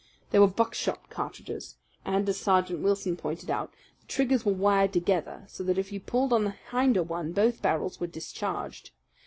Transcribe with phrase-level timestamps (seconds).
[0.31, 5.43] They were buckshot cartridges, and, as Sergeant Wilson pointed out, the triggers were wired together
[5.47, 8.89] so that, if you pulled on the hinder one, both barrels were discharged.